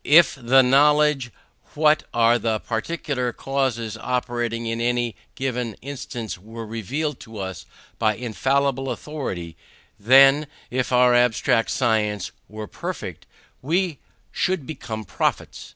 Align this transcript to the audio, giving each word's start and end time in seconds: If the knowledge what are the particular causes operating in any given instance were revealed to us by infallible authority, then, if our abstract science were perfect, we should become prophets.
If 0.03 0.33
the 0.33 0.63
knowledge 0.63 1.29
what 1.75 2.05
are 2.11 2.39
the 2.39 2.57
particular 2.57 3.31
causes 3.31 3.97
operating 4.01 4.65
in 4.65 4.81
any 4.81 5.15
given 5.35 5.75
instance 5.75 6.39
were 6.39 6.65
revealed 6.65 7.19
to 7.19 7.37
us 7.37 7.67
by 7.99 8.15
infallible 8.15 8.89
authority, 8.89 9.55
then, 9.99 10.47
if 10.71 10.91
our 10.91 11.13
abstract 11.13 11.69
science 11.69 12.31
were 12.49 12.65
perfect, 12.65 13.27
we 13.61 13.99
should 14.31 14.65
become 14.65 15.05
prophets. 15.05 15.69